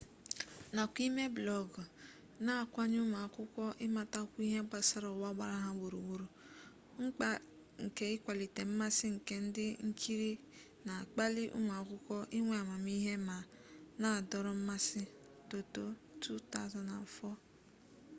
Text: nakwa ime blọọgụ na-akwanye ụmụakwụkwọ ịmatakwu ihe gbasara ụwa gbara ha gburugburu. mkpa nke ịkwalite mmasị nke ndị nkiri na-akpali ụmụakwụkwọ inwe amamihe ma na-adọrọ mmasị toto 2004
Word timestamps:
nakwa 0.75 0.99
ime 1.07 1.23
blọọgụ 1.35 1.81
na-akwanye 2.45 2.97
ụmụakwụkwọ 3.05 3.63
ịmatakwu 3.85 4.37
ihe 4.47 4.59
gbasara 4.67 5.07
ụwa 5.15 5.29
gbara 5.35 5.55
ha 5.63 5.69
gburugburu. 5.77 6.27
mkpa 7.01 7.27
nke 7.83 8.03
ịkwalite 8.15 8.61
mmasị 8.69 9.07
nke 9.15 9.35
ndị 9.45 9.65
nkiri 9.87 10.31
na-akpali 10.85 11.43
ụmụakwụkwọ 11.57 12.15
inwe 12.37 12.53
amamihe 12.61 13.13
ma 13.27 13.37
na-adọrọ 14.01 14.51
mmasị 14.61 15.01
toto 15.51 15.83
2004 16.55 17.35